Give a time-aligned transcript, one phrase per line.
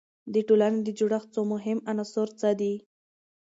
[0.33, 2.73] د ټولنې د جوړښت څو مهم عناصر څه دي؟